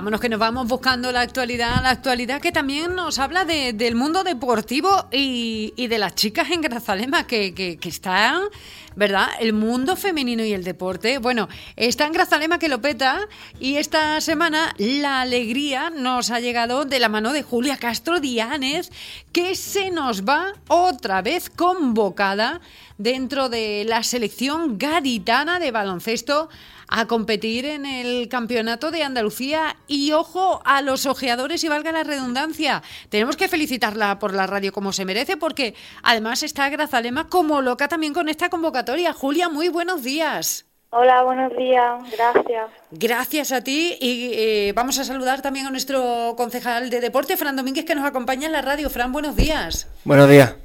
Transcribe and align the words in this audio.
Vámonos 0.00 0.22
que 0.22 0.30
nos 0.30 0.38
vamos 0.38 0.66
buscando 0.66 1.12
la 1.12 1.20
actualidad, 1.20 1.82
la 1.82 1.90
actualidad 1.90 2.40
que 2.40 2.52
también 2.52 2.94
nos 2.94 3.18
habla 3.18 3.44
de, 3.44 3.74
del 3.74 3.96
mundo 3.96 4.24
deportivo 4.24 4.88
y, 5.12 5.74
de 5.76 5.98
las 5.98 6.14
chicas 6.14 6.50
en 6.50 6.62
Grazalema 6.62 7.26
que, 7.26 7.52
que, 7.52 7.76
que, 7.76 7.88
están, 7.90 8.44
¿verdad? 8.96 9.28
El 9.40 9.52
mundo 9.52 9.96
femenino 9.96 10.42
y 10.42 10.54
el 10.54 10.64
deporte. 10.64 11.18
Bueno, 11.18 11.50
está 11.76 12.06
en 12.06 12.14
Grazalema 12.14 12.58
que 12.58 12.70
lo 12.70 12.80
peta 12.80 13.28
y 13.58 13.76
esta 13.76 14.22
semana 14.22 14.74
la 14.78 15.20
alegría 15.20 15.90
nos 15.90 16.30
ha 16.30 16.40
llegado 16.40 16.86
de 16.86 16.98
la 16.98 17.10
mano 17.10 17.34
de 17.34 17.42
Julia 17.42 17.76
Castro 17.76 18.20
Dianes 18.20 18.90
que 19.32 19.54
se 19.54 19.90
nos 19.90 20.24
va 20.24 20.54
otra 20.68 21.20
vez 21.20 21.50
convocada 21.50 22.62
dentro 23.00 23.48
de 23.48 23.84
la 23.86 24.02
selección 24.02 24.76
gaditana 24.76 25.58
de 25.58 25.70
baloncesto 25.70 26.50
a 26.86 27.06
competir 27.06 27.64
en 27.64 27.86
el 27.86 28.28
Campeonato 28.28 28.90
de 28.90 29.02
Andalucía 29.02 29.76
y 29.86 30.12
ojo 30.12 30.60
a 30.64 30.82
los 30.82 31.06
ojeadores 31.06 31.64
y 31.64 31.68
valga 31.68 31.92
la 31.92 32.02
redundancia. 32.02 32.82
Tenemos 33.08 33.36
que 33.36 33.48
felicitarla 33.48 34.18
por 34.18 34.34
la 34.34 34.46
radio 34.46 34.72
como 34.72 34.92
se 34.92 35.04
merece 35.04 35.36
porque 35.36 35.74
además 36.02 36.42
está 36.42 36.68
Grazalema 36.68 37.28
como 37.28 37.62
loca 37.62 37.88
también 37.88 38.12
con 38.12 38.28
esta 38.28 38.50
convocatoria. 38.50 39.14
Julia, 39.14 39.48
muy 39.48 39.68
buenos 39.68 40.02
días. 40.02 40.66
Hola, 40.92 41.22
buenos 41.22 41.56
días, 41.56 42.02
gracias. 42.10 42.68
Gracias 42.90 43.52
a 43.52 43.62
ti 43.62 43.96
y 44.00 44.32
eh, 44.34 44.72
vamos 44.74 44.98
a 44.98 45.04
saludar 45.04 45.40
también 45.40 45.66
a 45.66 45.70
nuestro 45.70 46.34
concejal 46.36 46.90
de 46.90 47.00
deporte, 47.00 47.36
Fran 47.36 47.54
Domínguez, 47.54 47.84
que 47.84 47.94
nos 47.94 48.04
acompaña 48.04 48.46
en 48.46 48.52
la 48.52 48.60
radio. 48.60 48.90
Fran, 48.90 49.12
buenos 49.12 49.36
días. 49.36 49.88
Buenos 50.04 50.28
días. 50.28 50.56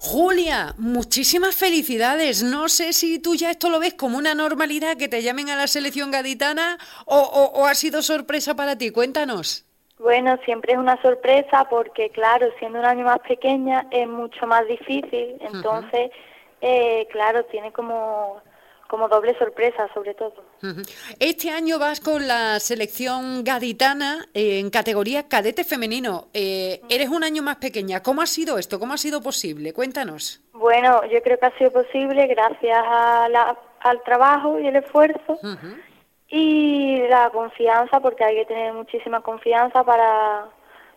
Julia, 0.00 0.74
muchísimas 0.78 1.54
felicidades. 1.54 2.42
No 2.42 2.68
sé 2.68 2.92
si 2.92 3.18
tú 3.18 3.34
ya 3.34 3.50
esto 3.50 3.70
lo 3.70 3.78
ves 3.80 3.94
como 3.94 4.18
una 4.18 4.34
normalidad 4.34 4.96
que 4.96 5.08
te 5.08 5.22
llamen 5.22 5.50
a 5.50 5.56
la 5.56 5.66
selección 5.66 6.10
gaditana 6.10 6.78
o, 7.06 7.18
o, 7.18 7.60
o 7.60 7.66
ha 7.66 7.74
sido 7.74 8.02
sorpresa 8.02 8.54
para 8.54 8.76
ti. 8.76 8.90
Cuéntanos. 8.90 9.64
Bueno, 9.98 10.36
siempre 10.44 10.72
es 10.72 10.78
una 10.78 11.00
sorpresa 11.00 11.68
porque, 11.70 12.10
claro, 12.10 12.48
siendo 12.58 12.80
un 12.80 12.84
año 12.84 13.04
más 13.04 13.20
pequeña 13.20 13.86
es 13.90 14.08
mucho 14.08 14.46
más 14.46 14.66
difícil. 14.66 15.36
Entonces, 15.40 16.10
uh 16.10 16.14
-huh. 16.14 16.58
eh, 16.62 17.08
claro, 17.12 17.44
tiene 17.44 17.72
como 17.72 18.42
como 18.92 19.08
doble 19.08 19.34
sorpresa, 19.38 19.88
sobre 19.94 20.12
todo. 20.12 20.34
Este 21.18 21.48
año 21.48 21.78
vas 21.78 21.98
con 21.98 22.28
la 22.28 22.60
selección 22.60 23.42
gaditana 23.42 24.26
en 24.34 24.68
categoría 24.68 25.28
cadete 25.28 25.64
femenino. 25.64 26.28
Eh, 26.34 26.82
eres 26.90 27.08
un 27.08 27.24
año 27.24 27.42
más 27.42 27.56
pequeña. 27.56 28.02
¿Cómo 28.02 28.20
ha 28.20 28.26
sido 28.26 28.58
esto? 28.58 28.78
¿Cómo 28.78 28.92
ha 28.92 28.98
sido 28.98 29.22
posible? 29.22 29.72
Cuéntanos. 29.72 30.42
Bueno, 30.52 31.00
yo 31.10 31.22
creo 31.22 31.38
que 31.38 31.46
ha 31.46 31.56
sido 31.56 31.70
posible 31.72 32.26
gracias 32.26 32.84
a 32.86 33.30
la, 33.30 33.58
al 33.80 34.02
trabajo 34.02 34.60
y 34.60 34.66
el 34.66 34.76
esfuerzo 34.76 35.38
uh 35.42 35.56
-huh. 35.56 35.82
y 36.28 36.98
la 37.08 37.30
confianza, 37.30 37.98
porque 37.98 38.24
hay 38.24 38.36
que 38.40 38.44
tener 38.44 38.74
muchísima 38.74 39.22
confianza 39.22 39.82
para, 39.84 40.50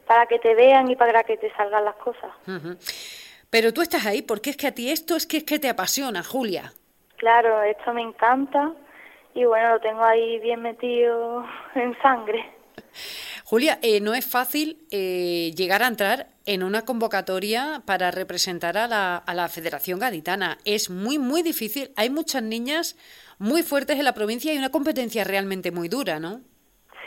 para 0.06 0.26
que 0.26 0.38
te 0.40 0.54
vean 0.54 0.92
y 0.92 0.98
para 0.98 1.24
que 1.24 1.38
te 1.38 1.50
salgan 1.56 1.86
las 1.86 1.96
cosas. 1.96 2.32
Uh 2.46 2.60
-huh. 2.60 2.78
Pero 3.50 3.72
tú 3.72 3.82
estás 3.82 4.06
ahí 4.06 4.22
porque 4.22 4.50
es 4.50 4.58
que 4.58 4.68
a 4.68 4.74
ti 4.74 4.92
esto 4.92 5.16
es 5.16 5.26
que 5.26 5.38
es 5.38 5.46
que 5.46 5.60
te 5.60 5.70
apasiona, 5.70 6.24
Julia. 6.24 6.74
Claro, 7.26 7.64
esto 7.64 7.92
me 7.92 8.04
encanta 8.04 8.72
y 9.34 9.46
bueno, 9.46 9.72
lo 9.72 9.80
tengo 9.80 10.04
ahí 10.04 10.38
bien 10.42 10.62
metido 10.62 11.44
en 11.74 12.00
sangre. 12.00 12.46
Julia, 13.44 13.80
eh, 13.82 14.00
no 14.00 14.14
es 14.14 14.30
fácil 14.32 14.86
eh, 14.92 15.52
llegar 15.58 15.82
a 15.82 15.88
entrar 15.88 16.28
en 16.46 16.62
una 16.62 16.86
convocatoria 16.86 17.82
para 17.84 18.12
representar 18.12 18.78
a 18.78 18.88
la, 18.88 19.18
a 19.18 19.34
la 19.34 19.48
Federación 19.48 19.98
Gaditana. 19.98 20.60
Es 20.66 20.92
muy, 20.92 21.18
muy 21.18 21.42
difícil. 21.42 21.90
Hay 21.98 22.12
muchas 22.12 22.44
niñas 22.44 22.96
muy 23.40 23.64
fuertes 23.64 23.98
en 23.98 24.06
la 24.06 24.14
provincia 24.14 24.54
y 24.54 24.60
una 24.60 24.70
competencia 24.70 25.24
realmente 25.24 25.72
muy 25.72 25.90
dura, 25.90 26.20
¿no? 26.20 26.42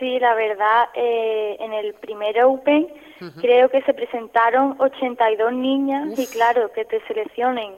Sí, 0.01 0.19
la 0.19 0.35
verdad, 0.35 0.89
eh, 0.95 1.57
en 1.61 1.73
el 1.73 1.95
primer 1.95 2.43
Open 2.43 2.89
uh 3.21 3.25
-huh. 3.25 3.41
creo 3.41 3.69
que 3.69 3.83
se 3.83 3.95
presentaron 3.95 4.75
82 4.81 5.53
niñas 5.53 6.09
Uf. 6.09 6.19
y 6.19 6.27
claro, 6.27 6.73
que 6.73 6.85
te 6.85 7.01
seleccionen 7.07 7.77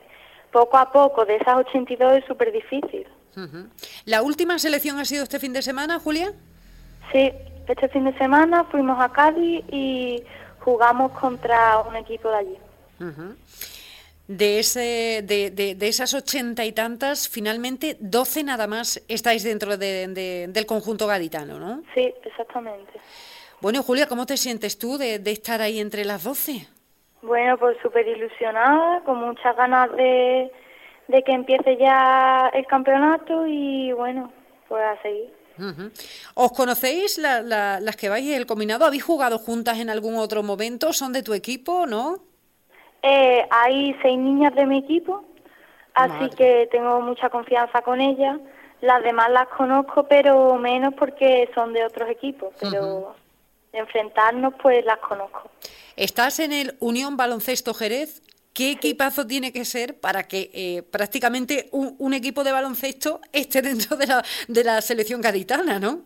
poco 0.53 0.77
a 0.77 0.91
poco 0.91 1.25
de 1.25 1.37
esas 1.37 1.57
82 1.57 2.19
es 2.19 2.25
súper 2.27 2.53
difícil. 2.53 3.07
Uh 3.37 3.41
-huh. 3.41 3.69
¿La 4.05 4.23
última 4.23 4.59
selección 4.59 4.99
ha 4.99 5.05
sido 5.05 5.23
este 5.23 5.39
fin 5.39 5.53
de 5.53 5.63
semana, 5.63 5.99
Julia? 6.01 6.33
Sí, 7.13 7.31
este 7.69 7.89
fin 7.89 8.05
de 8.05 8.17
semana 8.19 8.65
fuimos 8.65 9.01
a 9.01 9.11
Cádiz 9.11 9.65
y 9.71 10.23
jugamos 10.61 11.13
contra 11.13 11.81
un 11.81 11.97
equipo 11.97 12.29
de 12.31 12.37
allí. 12.37 12.59
Uh 13.01 13.05
-huh. 13.05 13.37
De, 14.27 14.61
ese, 14.61 15.23
de, 15.25 15.51
de, 15.51 15.75
de, 15.75 15.89
esas 15.89 16.15
ochenta 16.15 16.65
y 16.65 16.71
tantas, 16.71 17.29
finalmente 17.29 17.97
12 17.99 18.45
nada 18.45 18.69
más 18.69 19.03
estáis 19.09 19.43
dentro 19.43 19.77
de, 19.77 20.07
del 20.49 20.67
conjunto 20.67 21.09
gaditano, 21.09 21.59
¿no? 21.59 21.83
Sí, 21.95 22.15
exactamente. 22.25 22.93
Bueno, 23.61 23.83
Julia, 23.83 24.07
¿cómo 24.07 24.27
te 24.27 24.37
sientes 24.37 24.79
tú 24.79 24.99
de, 24.99 25.21
estar 25.27 25.61
ahí 25.61 25.81
entre 25.81 26.05
las 26.05 26.23
12? 26.23 26.67
Bueno, 27.23 27.59
pues 27.59 27.77
súper 27.83 28.07
ilusionada, 28.09 29.01
con 29.05 29.19
muchas 29.19 29.55
ganas 29.57 29.93
de, 29.93 30.51
de 31.09 31.23
que 31.23 31.33
empiece 31.33 31.77
ya 31.77 32.51
el 32.55 32.67
campeonato 32.67 33.47
y 33.47 33.93
bueno, 33.93 34.33
pues 34.69 34.83
a 34.83 35.01
seguir. 35.03 35.31
Uh 35.59 35.63
-huh. 35.63 35.91
¿Os 36.35 36.53
conocéis 36.53 37.19
la, 37.19 37.43
la, 37.43 37.81
las 37.81 37.97
que 37.97 38.09
vais 38.09 38.27
el 38.35 38.47
combinado? 38.47 38.87
¿Habéis 38.87 39.05
jugado 39.05 39.37
juntas 39.39 39.79
en 39.79 39.91
algún 39.91 40.17
otro 40.17 40.43
momento? 40.43 40.93
¿Son 40.95 41.13
de 41.13 41.23
tu 41.23 41.35
equipo, 41.35 41.87
no? 41.87 42.17
Eh, 43.03 43.47
hay 43.51 43.95
seis 44.03 44.19
niñas 44.19 44.55
de 44.55 44.65
mi 44.67 44.79
equipo, 44.79 45.23
así 45.95 46.13
Madre. 46.25 46.37
que 46.37 46.69
tengo 46.71 47.01
mucha 47.03 47.29
confianza 47.29 47.83
con 47.83 48.01
ellas. 48.01 48.39
Las 48.81 49.03
demás 49.03 49.29
las 49.31 49.49
conozco, 49.49 50.05
pero 50.05 50.55
menos 50.57 50.95
porque 50.95 51.51
son 51.55 51.75
de 51.75 51.85
otros 51.85 52.09
equipos, 52.09 52.55
pero 52.61 52.81
uh 52.83 53.05
-huh. 53.09 53.15
Enfrentarnos 53.73 54.55
pues 54.63 54.85
las 54.85 54.99
conozco. 54.99 55.51
Estás 55.97 56.41
en 56.41 56.53
el 56.53 56.77
Unión 56.81 57.17
Baloncesto 57.17 57.75
Jerez. 57.75 58.23
¿Qué 58.53 58.73
equipazo 58.73 59.27
tiene 59.27 59.53
que 59.53 59.65
ser 59.65 60.01
para 60.01 60.25
que 60.25 60.51
eh, 60.53 60.83
prácticamente 60.83 61.69
un, 61.71 61.95
un, 61.99 62.15
equipo 62.15 62.43
de 62.43 62.51
baloncesto 62.51 63.21
esté 63.33 63.63
dentro 63.71 63.97
de 63.97 64.07
la, 64.07 64.25
de 64.49 64.65
la 64.65 64.81
selección 64.81 65.21
gaditana, 65.21 65.79
no? 65.79 66.01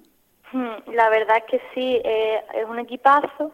Hmm, 0.53 0.93
la 0.93 1.09
verdad 1.09 1.39
es 1.39 1.45
que 1.51 1.61
sí, 1.75 2.01
eh, 2.05 2.45
es 2.55 2.67
un 2.67 2.79
equipazo. 2.79 3.53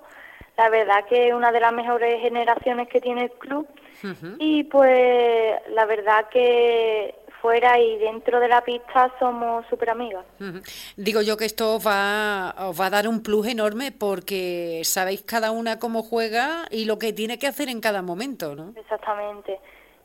La 0.57 0.69
verdad 0.69 1.07
que 1.09 1.29
es 1.29 1.35
una 1.35 1.53
de 1.53 1.61
las 1.61 1.73
mejores 1.73 2.21
generaciones 2.21 2.89
que 2.89 3.01
tiene 3.01 3.25
el 3.25 3.31
club. 3.33 3.67
Uh 4.03 4.09
-huh. 4.09 4.37
Y 4.39 4.65
pues 4.65 5.55
la 5.71 5.87
verdad 5.87 6.29
que 6.29 7.15
fuera 7.41 7.79
y 7.79 7.99
dentro 7.99 8.41
de 8.41 8.49
la 8.49 8.63
pista 8.63 9.13
somos 9.19 9.65
súper 9.69 9.91
amigas. 9.91 10.25
Uh 10.41 10.45
-huh. 10.45 10.63
Digo 10.97 11.21
yo 11.23 11.37
que 11.37 11.45
esto 11.45 11.77
os 11.77 11.87
va, 11.87 12.55
os 12.69 12.79
va 12.81 12.87
a 12.87 12.91
dar 12.91 13.09
un 13.09 13.23
plus 13.23 13.47
enorme 13.47 13.93
porque 13.93 14.83
sabéis 14.85 15.23
cada 15.23 15.51
una 15.51 15.79
cómo 15.79 16.03
juega 16.03 16.67
y 16.71 16.85
lo 16.85 16.99
que 16.99 17.13
tiene 17.13 17.39
que 17.39 17.47
hacer 17.47 17.69
en 17.69 17.81
cada 17.81 18.03
momento, 18.03 18.55
¿no? 18.55 18.73
Exactamente. 18.77 19.59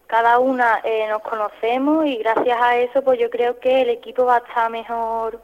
Cada 0.07 0.39
una 0.39 0.81
eh, 0.83 1.07
nos 1.09 1.21
conocemos 1.21 2.05
y 2.05 2.17
gracias 2.17 2.57
a 2.61 2.77
eso 2.77 3.01
pues 3.01 3.19
yo 3.19 3.29
creo 3.29 3.59
que 3.59 3.81
el 3.81 3.89
equipo 3.89 4.25
va 4.25 4.35
a 4.35 4.43
estar 4.47 4.69
mejor 4.69 5.41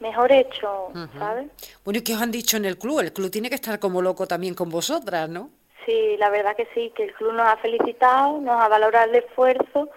mejor 0.00 0.32
hecho, 0.32 0.88
uh 0.88 0.94
-huh. 0.94 1.18
¿sabes? 1.18 1.46
Bueno, 1.84 1.98
¿y 1.98 2.02
qué 2.02 2.12
os 2.14 2.20
han 2.20 2.32
dicho 2.32 2.56
en 2.56 2.64
el 2.64 2.76
club? 2.76 2.98
El 3.00 3.12
club 3.12 3.30
tiene 3.30 3.48
que 3.48 3.54
estar 3.54 3.78
como 3.78 4.02
loco 4.02 4.26
también 4.26 4.54
con 4.54 4.68
vosotras, 4.68 5.28
¿no? 5.28 5.50
Sí, 5.86 6.16
la 6.18 6.28
verdad 6.30 6.56
que 6.56 6.66
sí, 6.74 6.92
que 6.94 7.04
el 7.04 7.12
club 7.14 7.32
nos 7.32 7.46
ha 7.46 7.56
felicitado, 7.56 8.38
nos 8.40 8.60
ha 8.60 8.68
valorado 8.68 9.10
el 9.10 9.16
esfuerzo 9.16 9.88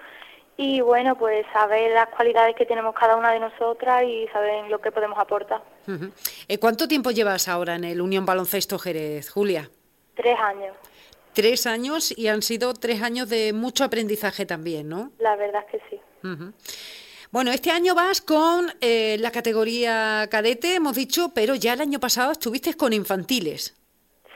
y 0.57 0.81
bueno, 0.81 1.17
pues 1.17 1.45
saber 1.51 1.91
las 1.91 2.07
cualidades 2.09 2.55
que 2.55 2.65
tenemos 2.65 2.95
cada 2.95 3.15
una 3.15 3.31
de 3.31 3.39
nosotras 3.39 4.03
y 4.03 4.27
saber 4.31 4.69
lo 4.69 4.79
que 4.79 4.91
podemos 4.91 5.17
aportar. 5.19 5.61
Uh 5.87 5.91
-huh. 5.91 6.59
¿Cuánto 6.59 6.87
tiempo 6.87 7.11
llevas 7.11 7.47
ahora 7.47 7.75
en 7.75 7.83
el 7.83 8.01
Unión 8.01 8.25
Baloncesto 8.25 8.79
Jerez, 8.79 9.29
Julia? 9.29 9.69
Tres 10.15 10.39
años. 10.39 10.75
Tres 11.33 11.67
años 11.67 12.17
y 12.17 12.29
han 12.29 12.41
sido 12.41 12.73
tres 12.73 13.01
años 13.01 13.27
de 13.27 13.51
mucho 13.51 13.83
aprendizaje 13.83 14.45
también, 14.45 14.87
¿no? 14.87 15.11
La 15.19 15.35
verdad 15.35 15.65
es 15.65 15.71
que 15.71 15.89
sí. 15.89 16.01
Uh 16.23 16.27
-huh. 16.27 16.53
Bueno, 17.31 17.51
este 17.51 17.69
año 17.71 17.93
vas 17.95 18.21
con 18.21 18.71
eh, 18.79 19.17
la 19.19 19.29
categoría 19.29 20.25
cadete, 20.31 20.75
hemos 20.75 20.95
dicho, 20.95 21.31
pero 21.35 21.53
ya 21.55 21.73
el 21.73 21.81
año 21.81 21.99
pasado 21.99 22.31
estuviste 22.31 22.75
con 22.75 22.93
infantiles. 22.93 23.75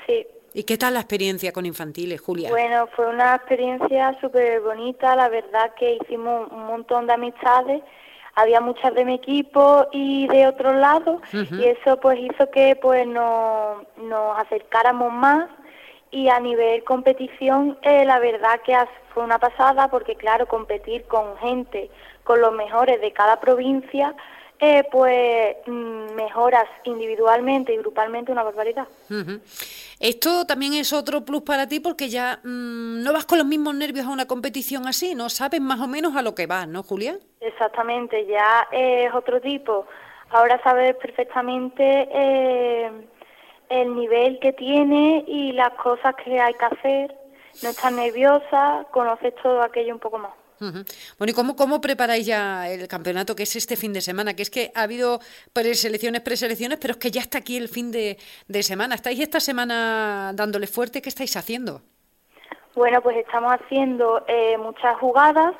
Sí. 0.05 0.27
¿Y 0.59 0.65
qué 0.65 0.77
tal 0.77 0.95
la 0.95 0.99
experiencia 0.99 1.53
con 1.53 1.65
infantiles, 1.65 2.19
Julia? 2.19 2.49
Bueno, 2.49 2.89
fue 2.93 3.07
una 3.07 3.33
experiencia 3.35 4.17
súper 4.19 4.59
bonita, 4.59 5.15
la 5.15 5.29
verdad 5.29 5.73
que 5.79 5.97
hicimos 6.01 6.51
un 6.51 6.65
montón 6.65 7.07
de 7.07 7.13
amistades, 7.13 7.81
había 8.35 8.59
muchas 8.59 8.93
de 8.93 9.05
mi 9.05 9.13
equipo 9.13 9.87
y 9.93 10.27
de 10.27 10.47
otros 10.47 10.75
lados, 10.75 11.21
uh 11.33 11.37
-huh. 11.37 11.59
y 11.61 11.63
eso 11.63 11.97
pues 12.01 12.19
hizo 12.19 12.51
que 12.51 12.75
pues 12.75 13.07
nos, 13.07 13.83
nos 13.99 14.37
acercáramos 14.37 15.13
más 15.13 15.49
y 16.11 16.27
a 16.27 16.41
nivel 16.41 16.83
competición 16.83 17.77
eh, 17.83 18.03
la 18.03 18.19
verdad 18.19 18.59
que 18.65 18.75
fue 19.13 19.23
una 19.23 19.39
pasada 19.39 19.87
porque 19.87 20.15
claro, 20.15 20.45
competir 20.45 21.05
con 21.05 21.37
gente, 21.37 21.89
con 22.25 22.41
los 22.41 22.51
mejores 22.51 22.99
de 22.99 23.13
cada 23.13 23.39
provincia, 23.39 24.13
eh, 24.59 24.83
pues 24.91 25.55
mm, 25.67 26.15
mejoras 26.15 26.65
individualmente 26.83 27.73
y 27.73 27.77
grupalmente 27.77 28.31
una 28.31 28.43
barbaridad. 28.43 28.87
Uh 29.09 29.13
-huh. 29.13 29.41
Esto 29.99 30.45
también 30.45 30.73
es 30.73 30.91
otro 30.93 31.23
plus 31.23 31.41
para 31.43 31.67
ti 31.67 31.79
porque 31.79 32.09
ya 32.09 32.39
mmm, 32.43 33.01
no 33.03 33.13
vas 33.13 33.25
con 33.25 33.37
los 33.37 33.47
mismos 33.47 33.75
nervios 33.75 34.05
a 34.05 34.09
una 34.09 34.25
competición 34.27 34.87
así, 34.87 35.15
¿no? 35.15 35.29
Sabes 35.29 35.61
más 35.61 35.79
o 35.79 35.87
menos 35.87 36.15
a 36.15 36.21
lo 36.21 36.35
que 36.35 36.45
vas, 36.47 36.67
¿no, 36.67 36.83
Julia? 36.83 37.17
Exactamente, 37.41 38.25
ya 38.25 38.67
es 38.71 39.13
otro 39.13 39.39
tipo. 39.41 39.85
ahora 40.31 40.61
sabes 40.63 40.95
perfectamente 40.97 42.07
eh, 42.11 42.91
el 43.69 43.95
nivel 43.95 44.39
que 44.39 44.53
tiene 44.53 45.23
y 45.27 45.51
las 45.53 45.71
cosas 45.71 46.15
que 46.23 46.39
hay 46.39 46.53
que 46.53 46.65
hacer, 46.65 47.15
no 47.63 47.69
estás 47.69 47.91
nerviosa, 47.91 48.85
conoces 48.91 49.33
todo 49.41 49.61
aquello 49.61 49.93
un 49.93 49.99
poco 49.99 50.17
más. 50.17 50.31
Bueno, 50.59 51.31
¿y 51.31 51.33
cómo, 51.33 51.55
cómo 51.55 51.81
preparáis 51.81 52.25
ya 52.25 52.69
el 52.69 52.87
campeonato 52.87 53.35
que 53.35 53.43
es 53.43 53.55
este 53.55 53.75
fin 53.75 53.93
de 53.93 54.01
semana? 54.01 54.33
Que 54.33 54.43
es 54.43 54.49
que 54.49 54.71
ha 54.75 54.83
habido 54.83 55.19
preselecciones, 55.53 56.21
preselecciones, 56.21 56.77
pero 56.79 56.93
es 56.93 56.97
que 56.97 57.11
ya 57.11 57.21
está 57.21 57.37
aquí 57.39 57.57
el 57.57 57.69
fin 57.69 57.91
de, 57.91 58.17
semana. 58.61 58.95
¿Estáis 58.95 59.19
esta 59.19 59.39
semana 59.39 60.31
dándole 60.35 60.67
fuerte? 60.67 61.01
¿Qué 61.01 61.09
estáis 61.09 61.35
haciendo? 61.37 61.81
Bueno, 62.75 63.01
pues 63.01 63.17
estamos 63.17 63.51
haciendo 63.53 64.23
eh, 64.27 64.57
muchas 64.57 64.97
jugadas, 64.99 65.53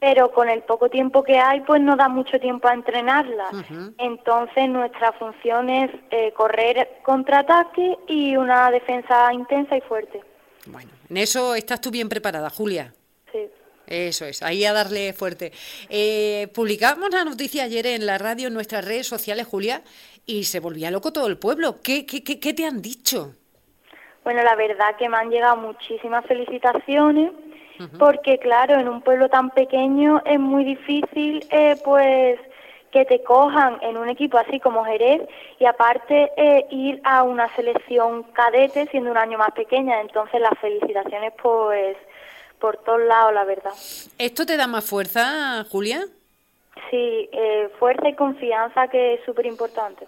pero 0.00 0.32
con 0.32 0.48
el 0.48 0.62
poco 0.62 0.88
tiempo 0.88 1.22
que 1.22 1.38
hay, 1.38 1.60
pues 1.60 1.80
no 1.80 1.94
da 1.94 2.08
mucho 2.08 2.40
tiempo 2.40 2.68
a 2.68 2.74
entrenarlas. 2.74 3.50
Entonces, 3.98 4.68
nuestra 4.68 5.12
función 5.12 5.68
es 5.68 5.90
eh, 6.10 6.32
correr 6.32 7.00
contraataque 7.04 7.98
y 8.08 8.36
una 8.36 8.70
defensa 8.70 9.32
intensa 9.32 9.76
y 9.76 9.80
fuerte. 9.82 10.22
Bueno, 10.66 10.90
en 11.08 11.16
eso 11.16 11.54
estás 11.54 11.80
tú 11.80 11.90
bien 11.90 12.08
preparada, 12.08 12.50
Julia. 12.50 12.92
Eso 13.88 14.26
es, 14.26 14.42
ahí 14.42 14.64
a 14.64 14.72
darle 14.72 15.12
fuerte. 15.12 15.52
Eh, 15.88 16.48
publicamos 16.54 17.10
la 17.10 17.24
noticia 17.24 17.64
ayer 17.64 17.86
en 17.86 18.06
la 18.06 18.18
radio, 18.18 18.48
en 18.48 18.54
nuestras 18.54 18.84
redes 18.84 19.06
sociales, 19.06 19.46
Julia, 19.46 19.82
y 20.26 20.44
se 20.44 20.60
volvía 20.60 20.90
loco 20.90 21.12
todo 21.12 21.26
el 21.26 21.38
pueblo. 21.38 21.80
¿Qué, 21.82 22.04
qué, 22.04 22.22
qué, 22.22 22.52
te 22.52 22.66
han 22.66 22.82
dicho? 22.82 23.34
Bueno, 24.24 24.42
la 24.42 24.54
verdad 24.56 24.96
que 24.98 25.08
me 25.08 25.16
han 25.16 25.30
llegado 25.30 25.56
muchísimas 25.56 26.24
felicitaciones, 26.26 27.32
porque 27.98 28.38
claro, 28.38 28.74
en 28.74 28.88
un 28.88 29.00
pueblo 29.02 29.28
tan 29.28 29.50
pequeño 29.50 30.20
es 30.26 30.40
muy 30.40 30.64
difícil, 30.64 31.46
eh, 31.50 31.76
pues 31.84 32.38
que 32.90 33.04
te 33.04 33.22
cojan 33.22 33.78
en 33.82 33.96
un 33.96 34.08
equipo 34.08 34.38
así 34.38 34.60
como 34.60 34.84
Jerez 34.84 35.22
y 35.58 35.64
aparte 35.66 36.32
eh, 36.36 36.66
ir 36.70 37.00
a 37.04 37.22
una 37.22 37.54
selección 37.54 38.24
cadete 38.32 38.86
siendo 38.86 39.10
un 39.10 39.16
año 39.16 39.38
más 39.38 39.52
pequeña. 39.52 40.00
Entonces 40.00 40.40
las 40.40 40.58
felicitaciones 40.58 41.32
pues 41.40 41.96
por 42.60 42.76
todos 42.78 43.00
lados, 43.00 43.32
la 43.32 43.44
verdad. 43.44 43.72
¿Esto 44.18 44.46
te 44.46 44.56
da 44.56 44.66
más 44.66 44.84
fuerza, 44.84 45.64
Julia? 45.70 46.04
Sí, 46.90 47.28
eh, 47.32 47.70
fuerza 47.78 48.08
y 48.08 48.14
confianza 48.14 48.88
que 48.88 49.14
es 49.14 49.24
súper 49.24 49.46
importante. 49.46 50.06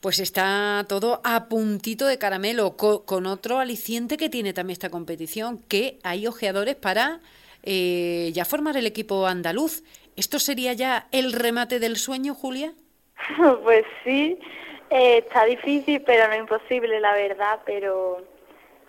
Pues 0.00 0.18
está 0.18 0.84
todo 0.88 1.20
a 1.24 1.48
puntito 1.48 2.06
de 2.06 2.18
caramelo, 2.18 2.76
con, 2.76 3.26
otro 3.26 3.58
aliciente 3.58 4.16
que 4.16 4.28
tiene 4.28 4.52
también 4.52 4.74
esta 4.74 4.90
competición, 4.90 5.58
que 5.68 5.98
hay 6.02 6.26
ojeadores 6.26 6.74
para 6.76 7.20
eh, 7.62 8.30
ya 8.32 8.44
formar 8.44 8.76
el 8.76 8.86
equipo 8.86 9.26
andaluz. 9.26 9.82
¿Esto 10.16 10.38
sería 10.38 10.72
ya 10.72 11.06
el 11.12 11.32
remate 11.32 11.78
del 11.78 11.96
sueño, 11.96 12.34
Julia? 12.34 12.72
pues 13.62 13.84
sí, 14.04 14.38
eh, 14.90 15.18
está 15.18 15.44
difícil, 15.44 16.02
pero 16.02 16.28
no 16.28 16.36
imposible, 16.36 17.00
la 17.00 17.14
verdad, 17.14 17.60
pero 17.64 18.24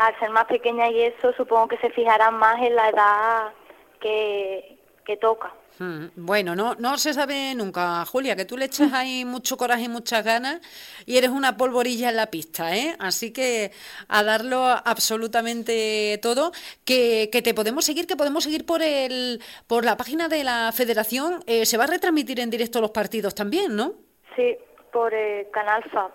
al 0.06 0.20
ser 0.20 0.30
más 0.30 0.46
pequeña 0.46 0.90
y 0.90 1.02
eso, 1.02 1.34
supongo 1.34 1.68
que 1.68 1.78
se 1.78 1.90
fijarán 1.92 2.36
más 2.36 2.62
en 2.62 2.76
la 2.76 2.90
edad 2.90 3.54
que, 4.00 4.80
toca. 5.22 5.54
Hmm, 5.80 6.08
bueno, 6.16 6.56
no, 6.56 6.76
no 6.76 6.98
se 6.98 7.14
sabe 7.14 7.54
nunca, 7.56 8.06
Julia, 8.06 8.36
que 8.36 8.46
tú 8.46 8.58
le 8.58 8.66
echas 8.66 8.94
ahí 8.94 9.26
mucho 9.26 9.58
coraje 9.58 9.84
y 9.84 9.90
muchas 9.90 10.24
ganas 10.24 10.62
y 11.06 11.18
eres 11.18 11.30
una 11.30 11.56
polvorilla 11.58 12.10
en 12.10 12.16
la 12.16 12.28
pista, 12.28 12.76
¿eh? 12.76 12.96
Así 13.00 13.32
que 13.32 13.72
a 14.08 14.24
darlo 14.24 14.64
absolutamente 14.64 16.20
todo, 16.22 16.52
que, 16.86 17.30
que 17.32 17.42
te 17.42 17.54
podemos 17.54 17.86
seguir, 17.86 18.08
que 18.08 18.16
podemos 18.16 18.44
seguir 18.44 18.66
por 18.66 18.82
el 18.82 19.42
por 19.68 19.86
la 19.86 19.98
página 19.98 20.28
de 20.28 20.44
la 20.44 20.72
federación, 20.74 21.44
eh, 21.48 21.66
se 21.66 21.78
va 21.78 21.86
a 21.86 21.88
retransmitir 21.88 22.40
en 22.40 22.50
directo 22.50 22.82
los 22.82 22.92
partidos 22.92 23.34
también, 23.36 23.76
¿no? 23.76 23.94
Sí, 24.36 24.58
por 24.92 25.14
el 25.14 25.50
canal 25.52 25.84
FAB. 25.92 26.12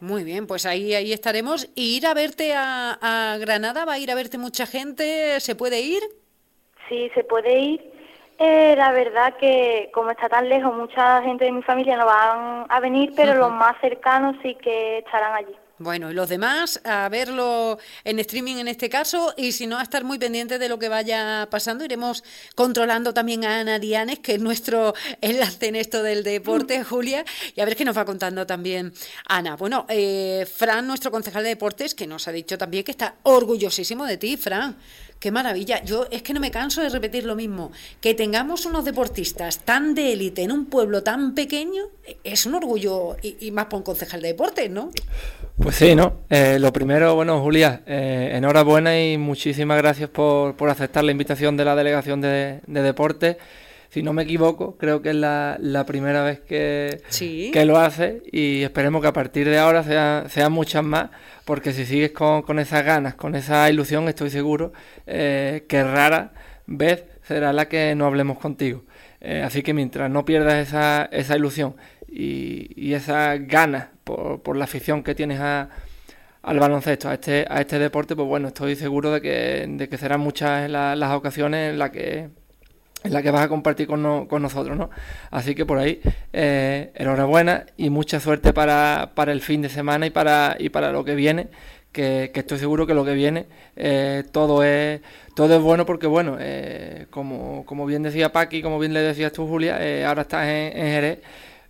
Muy 0.00 0.22
bien, 0.22 0.46
pues 0.46 0.64
ahí, 0.64 0.94
ahí 0.94 1.12
estaremos. 1.12 1.68
¿Y 1.74 1.96
ir 1.96 2.06
a 2.06 2.14
verte 2.14 2.54
a, 2.54 3.36
Granada? 3.40 3.84
¿Va 3.84 3.94
a 3.94 3.98
ir 3.98 4.10
a 4.10 4.14
verte 4.14 4.38
mucha 4.38 4.66
gente? 4.66 5.40
¿Se 5.40 5.54
puede 5.54 5.80
ir? 5.80 6.02
Sí, 6.88 7.10
se 7.14 7.24
puede 7.24 7.58
ir. 7.58 7.92
Eh, 8.38 8.74
la 8.76 8.92
verdad 8.92 9.36
que 9.36 9.90
como 9.92 10.10
está 10.12 10.28
tan 10.28 10.48
lejos, 10.48 10.72
mucha 10.72 11.20
gente 11.22 11.46
de 11.46 11.52
mi 11.52 11.62
familia 11.62 11.96
no 11.96 12.06
van 12.06 12.66
a 12.68 12.80
venir, 12.80 13.12
pero 13.16 13.34
los 13.34 13.50
más 13.50 13.76
cercanos 13.80 14.36
sí 14.42 14.54
que 14.54 14.98
estarán 14.98 15.34
allí. 15.34 15.56
Bueno, 15.80 16.10
y 16.10 16.14
los 16.14 16.28
demás 16.28 16.80
a 16.82 17.08
verlo 17.08 17.78
en 18.02 18.18
streaming 18.18 18.56
en 18.56 18.66
este 18.66 18.88
caso 18.88 19.32
y 19.36 19.52
si 19.52 19.68
no 19.68 19.78
a 19.78 19.82
estar 19.84 20.02
muy 20.02 20.18
pendientes 20.18 20.58
de 20.58 20.68
lo 20.68 20.76
que 20.78 20.88
vaya 20.88 21.46
pasando. 21.50 21.84
Iremos 21.84 22.24
controlando 22.56 23.14
también 23.14 23.44
a 23.44 23.60
Ana 23.60 23.78
Dianes, 23.78 24.18
que 24.18 24.34
es 24.34 24.40
nuestro 24.40 24.94
enlace 25.20 25.68
en 25.68 25.76
esto 25.76 26.02
del 26.02 26.24
deporte, 26.24 26.82
Julia, 26.82 27.24
y 27.54 27.60
a 27.60 27.64
ver 27.64 27.76
qué 27.76 27.84
nos 27.84 27.96
va 27.96 28.04
contando 28.04 28.44
también 28.44 28.92
Ana. 29.28 29.54
Bueno, 29.54 29.86
eh, 29.88 30.48
Fran, 30.52 30.84
nuestro 30.86 31.12
concejal 31.12 31.44
de 31.44 31.50
deportes, 31.50 31.94
que 31.94 32.08
nos 32.08 32.26
ha 32.26 32.32
dicho 32.32 32.58
también 32.58 32.82
que 32.82 32.90
está 32.90 33.14
orgullosísimo 33.22 34.04
de 34.04 34.16
ti, 34.16 34.36
Fran. 34.36 34.76
Qué 35.20 35.32
maravilla. 35.32 35.82
Yo 35.82 36.06
es 36.10 36.22
que 36.22 36.32
no 36.32 36.40
me 36.40 36.50
canso 36.50 36.80
de 36.80 36.90
repetir 36.90 37.24
lo 37.24 37.34
mismo. 37.34 37.72
Que 38.00 38.14
tengamos 38.14 38.66
unos 38.66 38.84
deportistas 38.84 39.58
tan 39.60 39.94
de 39.94 40.12
élite 40.12 40.42
en 40.42 40.52
un 40.52 40.66
pueblo 40.66 41.02
tan 41.02 41.34
pequeño 41.34 41.84
es 42.22 42.46
un 42.46 42.54
orgullo 42.54 43.16
y, 43.22 43.50
más 43.50 43.66
para 43.66 43.78
un 43.78 43.82
concejal 43.82 44.22
de 44.22 44.28
deportes, 44.28 44.70
¿no? 44.70 44.90
Pues 45.56 45.76
sí, 45.76 45.94
¿no? 45.94 46.20
Eh, 46.30 46.58
lo 46.60 46.72
primero, 46.72 47.14
bueno, 47.16 47.40
Julia, 47.42 47.82
eh, 47.86 48.30
enhorabuena 48.34 49.00
y 49.00 49.18
muchísimas 49.18 49.78
gracias 49.78 50.08
por, 50.08 50.54
por, 50.54 50.70
aceptar 50.70 51.02
la 51.02 51.10
invitación 51.10 51.56
de 51.56 51.64
la 51.64 51.74
Delegación 51.74 52.20
de, 52.20 52.60
de 52.66 52.82
Deportes 52.82 53.36
si 53.90 54.02
no 54.02 54.12
me 54.12 54.22
equivoco, 54.24 54.76
creo 54.76 55.00
que 55.00 55.10
es 55.10 55.14
la, 55.14 55.56
la 55.60 55.86
primera 55.86 56.22
vez 56.22 56.40
que, 56.40 57.00
que, 57.52 57.64
lo 57.64 57.78
hace 57.78 58.22
y 58.30 58.62
esperemos 58.62 59.00
que 59.00 59.08
a 59.08 59.12
partir 59.12 59.48
de 59.48 59.58
ahora 59.58 59.82
sean 59.82 60.28
sea 60.28 60.48
muchas 60.50 60.84
más, 60.84 61.10
porque 61.44 61.72
si 61.72 61.86
sigues 61.86 62.12
con, 62.12 62.42
con, 62.42 62.58
esas 62.58 62.84
ganas, 62.84 63.14
con 63.14 63.34
esa 63.34 63.70
ilusión, 63.70 64.08
estoy 64.08 64.30
seguro 64.30 64.72
eh, 65.06 65.64
que 65.68 65.82
rara 65.82 66.32
vez 66.66 67.04
será 67.22 67.52
la 67.52 67.68
que 67.68 67.94
no 67.94 68.06
hablemos 68.06 68.38
contigo. 68.38 68.84
Eh, 69.20 69.42
así 69.44 69.62
que 69.62 69.74
mientras 69.74 70.10
no 70.10 70.24
pierdas 70.24 70.68
esa, 70.68 71.08
esa 71.10 71.36
ilusión 71.36 71.74
y, 72.08 72.70
y 72.76 72.94
esas 72.94 73.46
ganas 73.46 73.88
por, 74.04 74.42
por 74.42 74.56
la 74.56 74.64
afición 74.64 75.02
que 75.02 75.14
tienes 75.14 75.40
a, 75.40 75.70
al 76.42 76.58
baloncesto, 76.58 77.08
a 77.08 77.14
este, 77.14 77.46
a 77.48 77.60
este 77.60 77.78
deporte, 77.78 78.14
pues 78.14 78.28
bueno, 78.28 78.48
estoy 78.48 78.76
seguro 78.76 79.12
de 79.12 79.20
que, 79.20 79.66
de 79.68 79.88
que 79.88 79.98
serán 79.98 80.20
muchas 80.20 80.70
las 80.70 81.12
ocasiones 81.12 81.72
en 81.72 81.78
las 81.78 81.90
que 81.90 82.28
en 83.08 83.14
la 83.14 83.22
que 83.22 83.30
vas 83.30 83.42
a 83.42 83.48
compartir 83.48 83.86
con, 83.86 84.02
nosotros, 84.02 84.76
¿no? 84.76 84.90
Así 85.30 85.54
que 85.54 85.64
por 85.64 85.78
ahí, 85.78 86.00
eh, 86.32 86.92
enhorabuena 86.94 87.64
y 87.76 87.90
mucha 87.90 88.20
suerte 88.20 88.52
para, 88.52 89.10
el 89.26 89.40
fin 89.40 89.62
de 89.62 89.68
semana 89.68 90.06
y 90.06 90.10
para, 90.10 90.56
y 90.58 90.68
para 90.68 90.92
lo 90.92 91.04
que 91.04 91.14
viene, 91.14 91.48
que, 91.90 92.30
estoy 92.34 92.58
seguro 92.58 92.86
que 92.86 92.94
lo 92.94 93.04
que 93.04 93.14
viene 93.14 93.46
eh, 93.76 94.24
todo, 94.30 94.62
es, 94.62 95.00
todo 95.34 95.56
es 95.56 95.62
bueno 95.62 95.86
porque, 95.86 96.06
bueno, 96.06 96.36
eh, 96.38 97.06
como, 97.10 97.64
como 97.64 97.86
bien 97.86 98.02
decía 98.02 98.30
Paqui, 98.30 98.62
como 98.62 98.78
bien 98.78 98.92
le 98.92 99.00
decías 99.00 99.32
tú, 99.32 99.46
Julia, 99.46 99.78
ahora 100.06 100.22
estás 100.22 100.46
en, 100.46 100.76
en 100.76 100.86
Jerez 100.86 101.18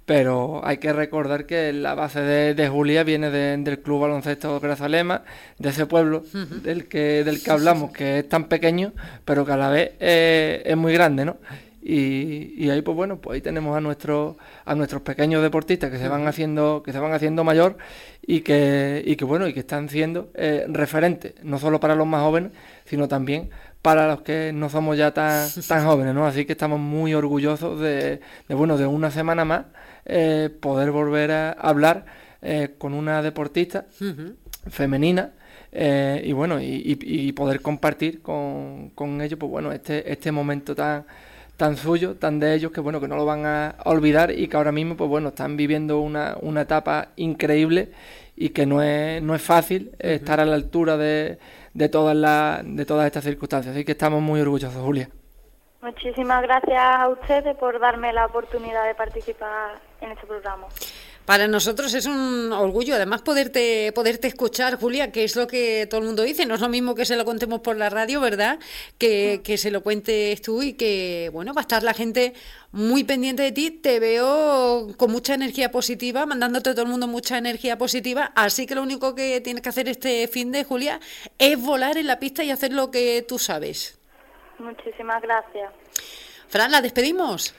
pero 0.08 0.62
hay 0.64 0.78
que 0.78 0.90
recordar 0.94 1.44
que 1.44 1.70
la 1.74 1.94
base 1.94 2.22
de, 2.22 2.68
Julia 2.70 3.04
viene 3.04 3.28
del 3.28 3.80
Club 3.80 4.00
Baloncesto 4.00 4.58
Grazalema, 4.58 5.22
de 5.58 5.68
ese 5.68 5.84
pueblo 5.84 6.22
del, 6.62 6.88
que, 6.88 7.22
del 7.24 7.42
que 7.42 7.50
hablamos, 7.50 7.92
que 7.92 8.20
es 8.20 8.28
tan 8.28 8.44
pequeño, 8.44 8.94
pero 9.26 9.44
que 9.44 9.52
a 9.52 9.58
la 9.58 9.68
vez 9.68 9.92
es 10.00 10.76
muy 10.78 10.94
grande, 10.94 11.26
¿no? 11.26 11.36
Y, 11.82 12.70
ahí 12.70 12.80
pues 12.80 12.96
bueno 12.96 13.18
pues 13.18 13.36
ahí 13.36 13.40
tenemos 13.42 13.76
a 13.76 13.82
nuestros 13.82 14.36
a 14.64 14.74
nuestros 14.74 15.02
pequeños 15.02 15.42
deportistas 15.42 15.90
que 15.90 15.98
se 15.98 16.08
van 16.08 16.26
haciendo 16.26 16.82
que 16.82 16.92
se 16.92 16.98
van 16.98 17.12
haciendo 17.12 17.44
mayor 17.44 17.76
y 18.26 18.40
que 18.40 19.02
y 19.06 19.16
que 19.16 19.24
bueno 19.24 19.46
y 19.46 19.54
que 19.54 19.60
están 19.60 19.88
siendo 19.88 20.30
eh, 20.34 20.66
referentes 20.68 21.34
no 21.42 21.58
solo 21.58 21.80
para 21.80 21.94
los 21.94 22.06
más 22.06 22.20
jóvenes 22.20 22.52
sino 22.84 23.08
también 23.08 23.48
para 23.80 24.06
los 24.06 24.20
que 24.20 24.52
no 24.52 24.68
somos 24.68 24.98
ya 24.98 25.14
tan 25.14 25.48
tan 25.68 25.86
jóvenes 25.86 26.14
no 26.14 26.26
así 26.26 26.44
que 26.44 26.52
estamos 26.52 26.78
muy 26.78 27.14
orgullosos 27.14 27.80
de, 27.80 28.20
de 28.48 28.54
bueno 28.54 28.76
de 28.76 28.86
una 28.86 29.10
semana 29.10 29.46
más 29.46 29.64
eh, 30.08 30.48
poder 30.60 30.90
volver 30.90 31.30
a 31.30 31.52
hablar 31.52 32.06
eh, 32.40 32.74
con 32.78 32.94
una 32.94 33.22
deportista 33.22 33.86
femenina 34.70 35.32
eh, 35.70 36.22
y 36.24 36.32
bueno, 36.32 36.58
y, 36.60 37.32
poder 37.32 37.60
compartir 37.60 38.22
con, 38.22 38.90
con, 38.94 39.20
ellos, 39.20 39.38
pues 39.38 39.50
bueno, 39.50 39.70
este, 39.70 40.10
este 40.10 40.32
momento 40.32 40.74
tan 40.74 41.04
tan 41.58 41.76
suyo, 41.76 42.14
tan 42.14 42.38
de 42.38 42.54
ellos, 42.54 42.70
que 42.70 42.80
bueno, 42.80 43.00
que 43.00 43.08
no 43.08 43.16
lo 43.16 43.26
van 43.26 43.44
a 43.44 43.74
olvidar 43.84 44.30
y 44.30 44.46
que 44.46 44.56
ahora 44.56 44.70
mismo, 44.70 44.96
pues 44.96 45.10
bueno, 45.10 45.30
están 45.30 45.56
viviendo 45.56 46.00
una, 46.00 46.36
una 46.40 46.62
etapa 46.62 47.08
increíble 47.16 47.90
y 48.36 48.50
que 48.50 48.64
no 48.64 48.80
es, 48.80 49.20
no 49.22 49.34
es 49.34 49.42
fácil 49.42 49.90
estar 49.98 50.38
a 50.38 50.46
la 50.46 50.54
altura 50.54 50.96
de, 50.96 51.38
de, 51.74 51.88
todas 51.88 52.16
las, 52.16 52.62
de 52.64 52.86
todas 52.86 53.06
estas 53.06 53.24
circunstancias. 53.24 53.74
Así 53.74 53.84
que 53.84 53.92
estamos 53.92 54.22
muy 54.22 54.40
orgullosos, 54.40 54.80
Julia. 54.80 55.10
Muchísimas 55.88 56.42
gracias 56.42 56.78
a 56.78 57.08
ustedes 57.08 57.56
por 57.56 57.80
darme 57.80 58.12
la 58.12 58.26
oportunidad 58.26 58.86
de 58.86 58.94
participar 58.94 59.80
en 60.02 60.10
este 60.10 60.26
programa. 60.26 60.66
Para 61.24 61.48
nosotros 61.48 61.94
es 61.94 62.04
un 62.04 62.52
orgullo, 62.52 62.94
además, 62.94 63.22
poderte, 63.22 63.90
poderte 63.92 64.28
escuchar, 64.28 64.78
Julia, 64.78 65.10
que 65.10 65.24
es 65.24 65.34
lo 65.34 65.46
que 65.46 65.86
todo 65.88 66.00
el 66.00 66.06
mundo 66.06 66.24
dice. 66.24 66.44
No 66.44 66.56
es 66.56 66.60
lo 66.60 66.68
mismo 66.68 66.94
que 66.94 67.06
se 67.06 67.16
lo 67.16 67.24
contemos 67.24 67.60
por 67.60 67.76
la 67.78 67.88
radio, 67.88 68.20
¿verdad? 68.20 68.58
Que, 68.98 69.40
que 69.42 69.56
se 69.56 69.70
lo 69.70 69.82
cuentes 69.82 70.42
tú 70.42 70.62
y 70.62 70.74
que, 70.74 71.30
bueno, 71.32 71.54
va 71.54 71.62
a 71.62 71.66
estar 71.66 71.82
la 71.82 71.94
gente 71.94 72.34
muy 72.70 73.04
pendiente 73.04 73.42
de 73.42 73.52
ti. 73.52 73.70
Te 73.70 73.98
veo 73.98 74.88
con 74.98 75.10
mucha 75.10 75.32
energía 75.32 75.70
positiva, 75.70 76.26
mandándote 76.26 76.68
a 76.68 76.74
todo 76.74 76.84
el 76.84 76.90
mundo 76.90 77.06
mucha 77.06 77.38
energía 77.38 77.78
positiva. 77.78 78.30
Así 78.34 78.66
que 78.66 78.74
lo 78.74 78.82
único 78.82 79.14
que 79.14 79.40
tienes 79.40 79.62
que 79.62 79.70
hacer 79.70 79.88
este 79.88 80.28
fin 80.28 80.52
de, 80.52 80.64
Julia, 80.64 81.00
es 81.38 81.58
volar 81.58 81.96
en 81.96 82.06
la 82.06 82.18
pista 82.18 82.44
y 82.44 82.50
hacer 82.50 82.74
lo 82.74 82.90
que 82.90 83.24
tú 83.26 83.38
sabes. 83.38 83.97
Muchísimas 84.58 85.22
gracias. 85.22 85.72
Fran, 86.48 86.70
¿la 86.72 86.80
despedimos? 86.80 87.54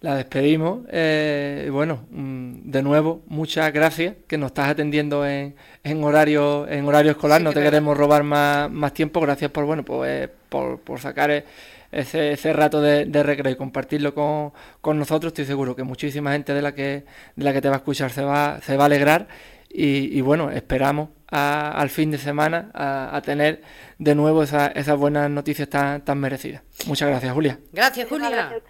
La 0.00 0.14
despedimos. 0.14 0.80
Eh, 0.90 1.68
bueno, 1.70 2.06
mm, 2.10 2.70
de 2.70 2.82
nuevo, 2.82 3.22
muchas 3.26 3.70
gracias 3.70 4.16
que 4.26 4.38
nos 4.38 4.48
estás 4.48 4.70
atendiendo 4.70 5.26
en, 5.26 5.54
en 5.84 6.02
horario 6.04 6.66
en 6.66 6.86
horario 6.88 7.12
escolar. 7.12 7.42
no 7.42 7.52
te 7.52 7.62
queremos 7.62 7.96
robar 7.96 8.22
más, 8.22 8.70
más 8.70 8.94
tiempo. 8.94 9.20
Gracias 9.20 9.50
por 9.50 9.66
bueno 9.66 9.84
pues 9.84 10.30
por, 10.48 10.80
por 10.80 11.00
sacar 11.00 11.44
ese, 11.92 12.32
ese 12.32 12.52
rato 12.54 12.80
de, 12.80 13.04
de, 13.04 13.22
recreo 13.22 13.52
y 13.52 13.56
compartirlo 13.56 14.14
con, 14.14 14.52
con, 14.80 14.98
nosotros. 14.98 15.32
Estoy 15.32 15.44
seguro 15.44 15.76
que 15.76 15.82
muchísima 15.82 16.32
gente 16.32 16.54
de 16.54 16.62
la 16.62 16.74
que 16.74 17.04
de 17.36 17.44
la 17.44 17.52
que 17.52 17.60
te 17.60 17.68
va 17.68 17.74
a 17.74 17.78
escuchar 17.78 18.10
se 18.10 18.22
va 18.22 18.58
se 18.62 18.78
va 18.78 18.84
a 18.84 18.86
alegrar 18.86 19.28
y, 19.70 20.16
y 20.18 20.20
bueno 20.20 20.50
esperamos 20.50 21.10
a, 21.30 21.70
al 21.80 21.90
fin 21.90 22.10
de 22.10 22.18
semana 22.18 22.70
a, 22.74 23.16
a 23.16 23.22
tener 23.22 23.62
de 23.98 24.14
nuevo 24.14 24.42
esa, 24.42 24.66
esas 24.68 24.98
buenas 24.98 25.30
noticias 25.30 25.68
tan, 25.68 26.04
tan 26.04 26.18
merecidas. 26.18 26.62
Muchas 26.86 27.08
gracias, 27.08 27.32
Julia. 27.32 27.58
Gracias, 27.72 28.08
Julia. 28.08 28.30
Gracias 28.30 28.62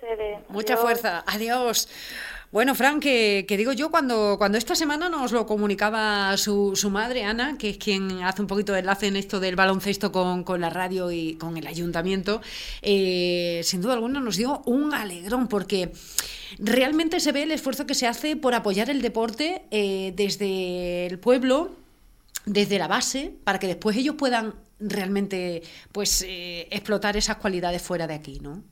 Mucha 0.48 0.74
Adiós. 0.74 0.84
fuerza. 0.84 1.24
Adiós. 1.26 1.88
Bueno, 2.52 2.74
Fran, 2.74 2.98
que, 2.98 3.46
digo 3.48 3.72
yo, 3.72 3.92
cuando, 3.92 4.34
cuando 4.36 4.58
esta 4.58 4.74
semana 4.74 5.08
nos 5.08 5.30
lo 5.30 5.46
comunicaba 5.46 6.36
su, 6.36 6.72
su, 6.74 6.90
madre, 6.90 7.22
Ana, 7.22 7.56
que 7.56 7.70
es 7.70 7.78
quien 7.78 8.24
hace 8.24 8.42
un 8.42 8.48
poquito 8.48 8.72
de 8.72 8.80
enlace 8.80 9.06
en 9.06 9.14
esto 9.14 9.38
del 9.38 9.54
baloncesto 9.54 10.10
con, 10.10 10.42
con 10.42 10.60
la 10.60 10.68
radio 10.68 11.12
y 11.12 11.34
con 11.34 11.56
el 11.56 11.68
ayuntamiento, 11.68 12.40
eh, 12.82 13.60
sin 13.62 13.80
duda 13.80 13.92
alguna 13.92 14.18
nos 14.18 14.36
dio 14.36 14.62
un 14.66 14.92
alegrón, 14.92 15.46
porque 15.46 15.92
realmente 16.58 17.20
se 17.20 17.30
ve 17.30 17.44
el 17.44 17.52
esfuerzo 17.52 17.86
que 17.86 17.94
se 17.94 18.08
hace 18.08 18.34
por 18.34 18.52
apoyar 18.54 18.90
el 18.90 19.00
deporte 19.00 19.62
eh, 19.70 20.12
desde 20.16 21.06
el 21.06 21.20
pueblo, 21.20 21.70
desde 22.46 22.80
la 22.80 22.88
base, 22.88 23.32
para 23.44 23.60
que 23.60 23.68
después 23.68 23.96
ellos 23.96 24.16
puedan 24.16 24.56
realmente 24.80 25.62
pues 25.92 26.24
eh, 26.26 26.66
explotar 26.72 27.16
esas 27.16 27.36
cualidades 27.36 27.80
fuera 27.80 28.08
de 28.08 28.14
aquí, 28.14 28.40
¿no? 28.40 28.64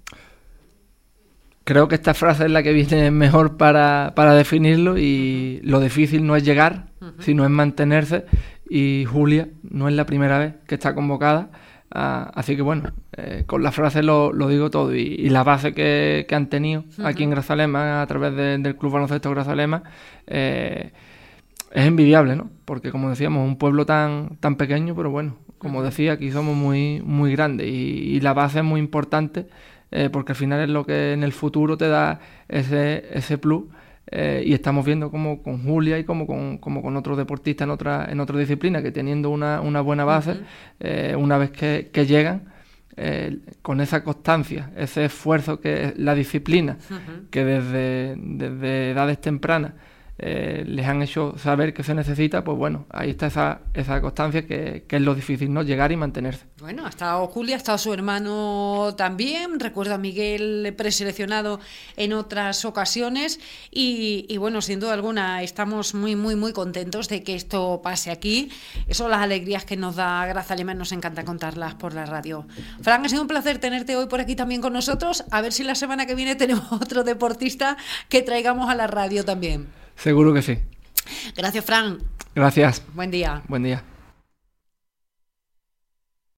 Creo 1.69 1.87
que 1.87 1.97
esta 1.97 2.15
frase 2.15 2.47
es 2.47 2.51
la 2.51 2.63
que 2.63 2.73
viene 2.73 3.11
mejor 3.11 3.59
para, 3.59 4.15
para 4.17 4.33
definirlo 4.33 4.97
y 4.97 5.61
lo 5.63 5.81
difícil 5.81 6.27
no 6.27 6.35
es 6.35 6.43
llegar, 6.43 6.87
uh 7.03 7.05
-huh. 7.05 7.13
sino 7.19 7.45
es 7.45 7.51
mantenerse 7.51 8.25
y 8.71 9.05
Julia 9.05 9.51
no 9.69 9.87
es 9.87 9.95
la 9.95 10.07
primera 10.07 10.39
vez 10.39 10.55
que 10.67 10.77
está 10.77 10.95
convocada, 10.95 11.51
uh, 11.95 12.33
así 12.33 12.57
que 12.57 12.63
bueno, 12.63 12.85
eh, 13.19 13.43
con 13.47 13.63
la 13.63 13.71
frase 13.71 14.03
lo, 14.03 14.33
lo 14.33 14.49
digo 14.49 14.71
todo 14.71 14.95
y, 14.97 15.01
y, 15.01 15.29
la 15.29 15.43
base 15.45 15.75
que, 15.75 16.25
que 16.27 16.35
han 16.35 16.49
tenido 16.49 16.81
uh 16.81 17.03
-huh. 17.03 17.07
aquí 17.07 17.25
en 17.25 17.33
Grazalema 17.33 18.01
a 18.01 18.07
través 18.07 18.35
de, 18.35 18.57
del 18.57 18.75
Club 18.77 18.93
Baloncesto 18.93 19.31
Grazalema 19.31 19.83
eh, 20.27 20.93
es 21.71 21.87
envidiable, 21.87 22.35
¿no? 22.35 22.51
Porque 22.65 22.91
como 22.91 23.11
decíamos, 23.11 23.47
un 23.47 23.59
pueblo 23.59 23.85
tan, 23.85 24.39
tan 24.41 24.57
pequeño, 24.57 24.95
pero 24.95 25.11
bueno, 25.11 25.37
como 25.59 25.83
decía, 25.83 26.13
aquí 26.13 26.31
somos 26.31 26.57
muy, 26.57 27.03
muy 27.05 27.33
grandes 27.33 27.67
y, 27.67 28.17
y 28.17 28.21
la 28.21 28.33
base 28.33 28.61
es 28.61 28.65
muy 28.65 28.81
importante 28.81 29.49
eh, 29.91 30.09
porque 30.11 30.33
al 30.33 30.37
final 30.37 30.61
es 30.61 30.69
lo 30.69 30.85
que 30.85 31.13
en 31.13 31.23
el 31.23 31.33
futuro 31.33 31.77
te 31.77 31.89
da 31.89 32.21
ese, 32.49 33.07
ese 33.13 33.39
plus. 33.39 33.65
Eh, 34.11 34.43
y 34.47 34.55
estamos 34.55 34.87
viendo 34.87 35.11
como 35.11 35.43
con 35.43 35.63
Julia 35.63 35.99
y 35.99 36.05
como 36.05 36.27
con, 36.27 36.57
como 36.59 36.81
con 36.81 36.97
otros 36.97 37.19
deportistas 37.19 37.67
en 37.67 37.71
otra, 37.71 38.07
en 38.11 38.21
otra 38.21 38.39
disciplina 38.39 38.81
que 38.83 38.91
teniendo 38.91 39.29
una, 39.29 39.61
una 39.61 39.83
buena 39.83 40.05
base, 40.07 40.31
uh 40.31 40.35
-huh. 40.35 40.45
eh, 40.81 41.15
una 41.15 41.37
vez 41.37 41.51
que, 41.51 41.91
que 41.93 42.07
llegan, 42.07 42.45
eh, 42.97 43.39
con 43.63 43.81
esa 43.81 44.03
constancia, 44.03 44.71
ese 44.77 45.05
esfuerzo 45.05 45.61
que 45.61 45.93
la 45.97 46.15
disciplina, 46.15 46.79
uh 46.91 46.95
-huh. 46.95 47.31
que 47.31 47.45
desde, 47.45 48.15
desde 48.17 48.91
edades 48.91 49.21
tempranas 49.21 49.73
eh, 50.21 50.65
les 50.67 50.85
han 50.85 51.01
hecho 51.01 51.35
saber 51.39 51.73
que 51.73 51.85
se 51.85 51.95
necesita, 51.95 52.43
pues 52.43 52.59
bueno, 52.59 52.87
ahí 52.91 53.11
está 53.11 53.29
esa, 53.29 53.61
esa 53.73 54.01
constancia 54.01 54.47
que, 54.47 54.85
es 54.89 55.01
lo 55.01 55.15
difícil, 55.15 55.53
¿no? 55.53 55.63
Llegar 55.63 55.93
y 55.93 55.97
mantenerse. 55.97 56.45
Bueno, 56.61 56.87
ha 56.87 56.89
estado 56.89 57.25
Julia, 57.29 57.55
ha 57.55 57.59
estado 57.59 57.79
su 57.79 57.93
hermano 57.93 58.95
también, 58.97 59.61
recuerdo 59.61 59.95
a 59.95 59.99
Miguel 59.99 60.75
preseleccionado 60.77 61.61
en 61.97 62.13
otras 62.13 62.65
ocasiones 62.65 63.39
y, 63.71 64.37
bueno, 64.39 64.61
sin 64.61 64.81
duda 64.81 64.95
alguna 64.95 65.43
estamos 65.43 65.95
muy, 65.95 66.17
muy, 66.17 66.35
muy 66.35 66.53
contentos 66.53 67.09
de 67.09 67.23
que 67.23 67.37
esto 67.37 67.81
pase 67.83 68.11
aquí. 68.11 68.51
Son 68.91 69.13
las 69.13 69.21
alegrías 69.21 69.65
que 69.65 69.77
nos 69.77 69.95
da 69.95 70.27
Grazalema 70.27 70.75
nos 70.75 70.91
encanta 70.91 71.25
contarlas 71.25 71.75
por 71.75 71.95
la 71.95 72.07
radio. 72.07 72.47
Fran, 72.83 73.05
ha 73.05 73.09
sido 73.09 73.23
un 73.23 73.29
placer 73.29 73.59
tenerte 73.59 73.95
hoy 73.95 74.07
por 74.07 74.21
aquí 74.21 74.35
también 74.35 74.61
con 74.61 74.73
nosotros, 74.73 75.25
a 75.31 75.41
ver 75.41 75.53
si 75.53 75.63
la 75.63 75.77
semana 75.77 76.07
que 76.07 76.17
viene 76.17 76.35
tenemos 76.35 76.73
otro 76.73 77.05
deportista 77.05 77.77
que 78.09 78.23
traigamos 78.23 78.69
a 78.69 78.75
la 78.75 78.89
radio 78.89 79.25
también. 79.25 79.69
Seguro 79.99 80.33
que 80.33 80.43
sí. 80.43 80.59
Gracias, 81.37 81.65
Fran. 81.65 81.99
Gracias. 82.35 82.83
Buen 82.95 83.11
día. 83.11 83.43
Buen 83.49 83.65
día. 83.65 83.83